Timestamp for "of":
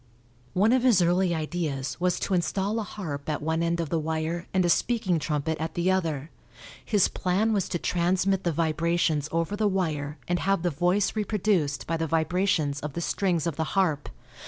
0.73-0.81, 3.79-3.89, 12.79-12.93, 13.45-13.57